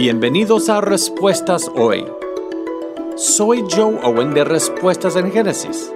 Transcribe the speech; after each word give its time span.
Bienvenidos 0.00 0.68
a 0.68 0.80
Respuestas 0.80 1.68
Hoy. 1.74 2.06
Soy 3.16 3.64
Joe 3.68 3.98
Owen 4.04 4.32
de 4.32 4.44
Respuestas 4.44 5.16
en 5.16 5.32
Génesis. 5.32 5.92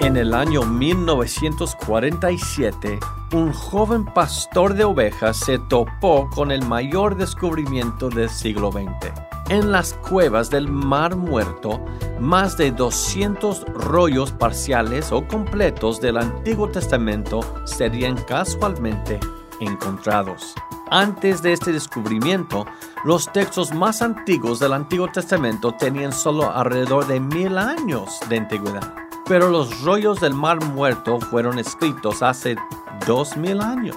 En 0.00 0.18
el 0.18 0.34
año 0.34 0.64
1947, 0.64 3.00
un 3.32 3.54
joven 3.54 4.04
pastor 4.04 4.74
de 4.74 4.84
ovejas 4.84 5.38
se 5.38 5.58
topó 5.58 6.28
con 6.28 6.50
el 6.50 6.62
mayor 6.66 7.16
descubrimiento 7.16 8.10
del 8.10 8.28
siglo 8.28 8.70
XX. 8.70 9.10
En 9.48 9.72
las 9.72 9.94
cuevas 9.94 10.50
del 10.50 10.68
Mar 10.68 11.16
Muerto, 11.16 11.82
más 12.20 12.58
de 12.58 12.72
200 12.72 13.64
rollos 13.72 14.32
parciales 14.32 15.12
o 15.12 15.26
completos 15.26 15.98
del 15.98 16.18
Antiguo 16.18 16.68
Testamento 16.68 17.40
serían 17.64 18.16
casualmente 18.24 19.18
encontrados. 19.60 20.54
Antes 20.90 21.42
de 21.42 21.52
este 21.52 21.70
descubrimiento, 21.70 22.64
los 23.04 23.30
textos 23.30 23.74
más 23.74 24.00
antiguos 24.00 24.58
del 24.58 24.72
Antiguo 24.72 25.08
Testamento 25.08 25.72
tenían 25.72 26.12
solo 26.12 26.50
alrededor 26.50 27.06
de 27.06 27.20
mil 27.20 27.58
años 27.58 28.18
de 28.28 28.38
antigüedad. 28.38 28.94
Pero 29.26 29.50
los 29.50 29.82
rollos 29.82 30.20
del 30.20 30.32
Mar 30.32 30.64
Muerto 30.64 31.20
fueron 31.20 31.58
escritos 31.58 32.22
hace 32.22 32.56
dos 33.06 33.36
mil 33.36 33.60
años. 33.60 33.96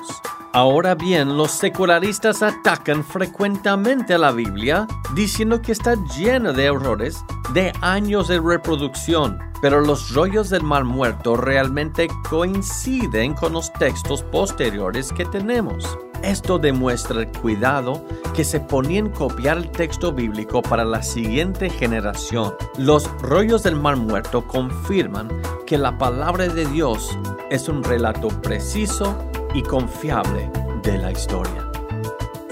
Ahora 0.51 0.95
bien, 0.95 1.37
los 1.37 1.51
secularistas 1.51 2.43
atacan 2.43 3.05
frecuentemente 3.05 4.13
a 4.13 4.17
la 4.17 4.33
Biblia 4.33 4.85
diciendo 5.15 5.61
que 5.61 5.71
está 5.71 5.95
llena 6.17 6.51
de 6.51 6.65
errores 6.65 7.23
de 7.53 7.71
años 7.79 8.27
de 8.27 8.41
reproducción, 8.41 9.39
pero 9.61 9.79
los 9.79 10.13
rollos 10.13 10.49
del 10.49 10.63
Mar 10.63 10.83
Muerto 10.83 11.37
realmente 11.37 12.09
coinciden 12.29 13.33
con 13.33 13.53
los 13.53 13.71
textos 13.71 14.23
posteriores 14.23 15.13
que 15.13 15.23
tenemos. 15.23 15.97
Esto 16.23 16.59
demuestra 16.59 17.21
el 17.21 17.27
cuidado 17.27 18.05
que 18.35 18.43
se 18.43 18.59
ponía 18.59 18.99
en 18.99 19.09
copiar 19.09 19.57
el 19.57 19.71
texto 19.71 20.13
bíblico 20.13 20.61
para 20.61 20.85
la 20.85 21.01
siguiente 21.01 21.69
generación. 21.69 22.53
Los 22.77 23.09
rollos 23.21 23.63
del 23.63 23.75
Mar 23.75 23.97
Muerto 23.97 24.47
confirman 24.47 25.29
que 25.65 25.77
la 25.77 25.97
palabra 25.97 26.47
de 26.47 26.65
Dios 26.67 27.17
es 27.49 27.67
un 27.67 27.83
relato 27.83 28.29
preciso 28.41 29.17
y 29.53 29.63
confiable 29.63 30.49
de 30.83 30.97
la 30.97 31.11
historia. 31.11 31.69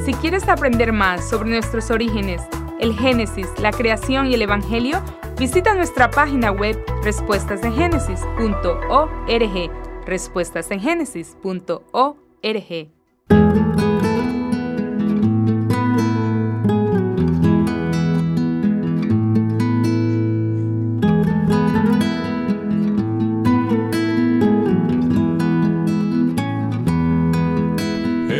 Si 0.03 0.13
quieres 0.15 0.49
aprender 0.49 0.91
más 0.91 1.29
sobre 1.29 1.51
nuestros 1.51 1.91
orígenes, 1.91 2.41
el 2.79 2.97
Génesis, 2.97 3.47
la 3.59 3.71
creación 3.71 4.27
y 4.27 4.33
el 4.33 4.41
Evangelio, 4.41 5.01
visita 5.37 5.75
nuestra 5.75 6.09
página 6.09 6.51
web 6.51 6.83
respuestasengenesis.org. 7.03 9.71
Respuestasengenesis.org. 10.05 12.98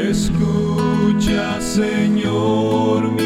Escucha, 0.09 1.61
Señor, 1.61 3.18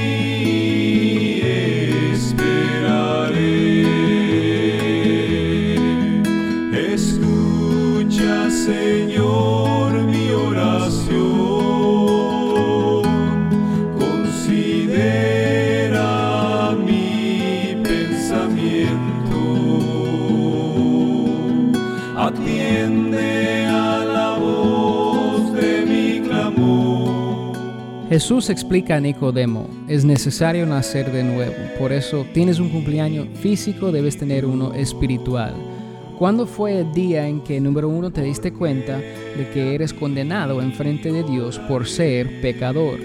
Esperaré. 2.12 3.44
Escucha, 6.94 8.50
Señor, 8.50 9.27
Jesús 28.08 28.48
explica 28.48 28.96
a 28.96 29.00
Nicodemo, 29.00 29.68
es 29.86 30.02
necesario 30.02 30.64
nacer 30.64 31.12
de 31.12 31.22
nuevo, 31.22 31.54
por 31.78 31.92
eso 31.92 32.24
tienes 32.32 32.58
un 32.58 32.70
cumpleaños 32.70 33.28
físico, 33.38 33.92
debes 33.92 34.16
tener 34.16 34.46
uno 34.46 34.72
espiritual. 34.72 35.52
¿Cuándo 36.18 36.46
fue 36.46 36.80
el 36.80 36.92
día 36.94 37.28
en 37.28 37.42
que, 37.42 37.60
número 37.60 37.90
uno, 37.90 38.10
te 38.10 38.22
diste 38.22 38.50
cuenta 38.50 38.96
de 38.96 39.50
que 39.52 39.74
eres 39.74 39.92
condenado 39.92 40.62
en 40.62 40.72
frente 40.72 41.12
de 41.12 41.22
Dios 41.22 41.58
por 41.58 41.86
ser 41.86 42.40
pecador, 42.40 42.98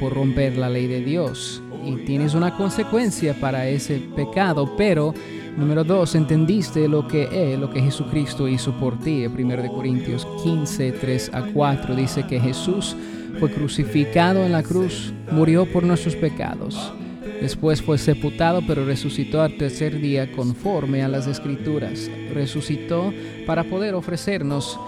por 0.00 0.14
romper 0.14 0.56
la 0.56 0.70
ley 0.70 0.86
de 0.86 1.02
Dios? 1.02 1.62
Y 1.84 1.96
tienes 2.06 2.32
una 2.32 2.56
consecuencia 2.56 3.34
para 3.34 3.68
ese 3.68 3.98
pecado, 4.16 4.74
pero 4.74 5.12
número 5.56 5.84
dos, 5.84 6.14
entendiste 6.14 6.88
lo 6.88 7.06
que 7.06 7.28
es, 7.52 7.58
lo 7.58 7.70
que 7.70 7.80
Jesucristo 7.80 8.48
hizo 8.48 8.72
por 8.72 8.98
ti. 8.98 9.26
1 9.26 9.72
Corintios 9.72 10.26
15, 10.42 10.92
3 10.92 11.30
a 11.34 11.42
4 11.52 11.94
dice 11.94 12.26
que 12.26 12.40
Jesús 12.40 12.96
fue 13.38 13.50
crucificado 13.50 14.44
en 14.44 14.52
la 14.52 14.62
cruz, 14.62 15.12
murió 15.30 15.66
por 15.66 15.84
nuestros 15.84 16.16
pecados. 16.16 16.92
Después 17.40 17.80
fue 17.80 17.96
sepultado, 17.96 18.60
pero 18.66 18.84
resucitó 18.84 19.40
al 19.40 19.56
tercer 19.56 19.98
día 19.98 20.30
conforme 20.32 21.02
a 21.02 21.08
las 21.08 21.26
escrituras. 21.26 22.10
Resucitó 22.34 23.12
para 23.46 23.64
poder 23.64 23.94
ofrecernos 23.94 24.78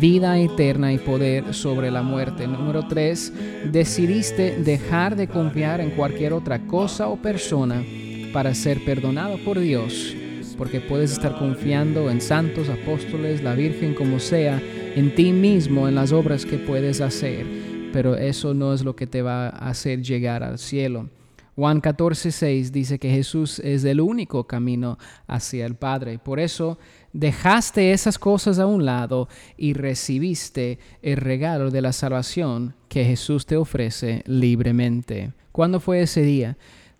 vida 0.00 0.38
eterna 0.38 0.92
y 0.92 0.98
poder 0.98 1.54
sobre 1.54 1.90
la 1.90 2.02
muerte. 2.02 2.48
Número 2.48 2.88
3. 2.88 3.32
Decidiste 3.70 4.56
dejar 4.58 5.14
de 5.14 5.28
confiar 5.28 5.80
en 5.80 5.90
cualquier 5.90 6.32
otra 6.32 6.66
cosa 6.66 7.08
o 7.08 7.16
persona 7.16 7.84
para 8.34 8.52
ser 8.52 8.84
perdonado 8.84 9.38
por 9.38 9.60
Dios, 9.60 10.12
porque 10.58 10.80
puedes 10.80 11.12
estar 11.12 11.38
confiando 11.38 12.10
en 12.10 12.20
santos, 12.20 12.68
apóstoles, 12.68 13.44
la 13.44 13.54
Virgen, 13.54 13.94
como 13.94 14.18
sea, 14.18 14.60
en 14.96 15.14
ti 15.14 15.30
mismo, 15.30 15.86
en 15.86 15.94
las 15.94 16.10
obras 16.10 16.44
que 16.44 16.58
puedes 16.58 17.00
hacer, 17.00 17.46
pero 17.92 18.16
eso 18.16 18.52
no 18.52 18.74
es 18.74 18.82
lo 18.82 18.96
que 18.96 19.06
te 19.06 19.22
va 19.22 19.46
a 19.46 19.68
hacer 19.68 20.02
llegar 20.02 20.42
al 20.42 20.58
cielo. 20.58 21.08
Juan 21.54 21.80
14:6 21.80 22.72
dice 22.72 22.98
que 22.98 23.08
Jesús 23.08 23.60
es 23.60 23.84
el 23.84 24.00
único 24.00 24.48
camino 24.48 24.98
hacia 25.28 25.64
el 25.64 25.76
Padre. 25.76 26.18
Por 26.18 26.40
eso 26.40 26.76
dejaste 27.12 27.92
esas 27.92 28.18
cosas 28.18 28.58
a 28.58 28.66
un 28.66 28.84
lado 28.84 29.28
y 29.56 29.74
recibiste 29.74 30.80
el 31.02 31.18
regalo 31.18 31.70
de 31.70 31.82
la 31.82 31.92
salvación 31.92 32.74
que 32.88 33.04
Jesús 33.04 33.46
te 33.46 33.56
ofrece 33.56 34.24
libremente. 34.26 35.32
¿Cuándo 35.52 35.78
fue 35.78 36.02
ese 36.02 36.22
día? 36.22 36.56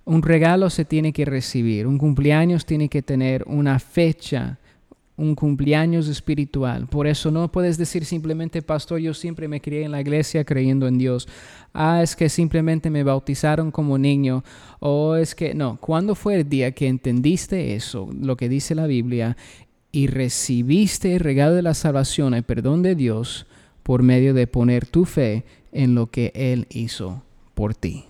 Un 0.07 0.23
regalo 0.23 0.69
se 0.69 0.85
tiene 0.85 1.13
que 1.13 1.25
recibir, 1.25 1.87
un 1.87 1.97
cumpleaños 1.97 2.67
tiene 2.67 2.91
que 2.91 3.01
tener 3.01 3.43
una 3.47 3.79
fecha, 3.79 4.59
un 5.17 5.35
cumpleaños 5.35 6.09
espiritual. 6.09 6.87
Por 6.89 7.07
eso 7.07 7.31
no 7.31 7.51
puedes 7.51 7.79
decir 7.79 8.05
simplemente, 8.05 8.63
pastor, 8.63 8.99
yo 8.99 9.15
siempre 9.15 9.49
me 9.49 9.61
crié 9.61 9.85
en 9.85 9.93
la 9.93 10.01
iglesia 10.01 10.45
creyendo 10.45 10.87
en 10.89 10.99
Dios. 10.99 11.29
Ah, 11.73 12.03
es 12.03 12.17
que 12.17 12.29
simplemente 12.29 12.91
me 12.91 13.03
bautizaron 13.03 13.71
como 13.71 13.97
niño. 13.97 14.45
O 14.81 15.17
es 15.17 15.35
que 15.35 15.55
no, 15.55 15.79
¿cuándo 15.81 16.15
fue 16.15 16.35
el 16.35 16.49
día 16.49 16.73
que 16.73 16.89
entendiste 16.89 17.75
eso, 17.75 18.11
lo 18.21 18.37
que 18.37 18.49
dice 18.49 18.75
la 18.75 18.87
Biblia, 18.87 19.37
y 19.93 20.09
recibiste 20.09 21.15
el 21.15 21.21
regalo 21.21 21.55
de 21.55 21.63
la 21.63 21.75
salvación, 21.75 22.35
el 22.35 22.43
perdón 22.43 22.83
de 22.83 22.95
Dios, 22.95 23.47
por 23.83 24.03
medio 24.03 24.35
de 24.35 24.47
poner 24.47 24.87
tu 24.87 25.05
fe 25.05 25.45
en 25.73 25.95
lo 25.95 26.11
que 26.11 26.33
Él 26.35 26.67
hizo 26.71 27.23
por 27.55 27.75
ti? 27.75 28.05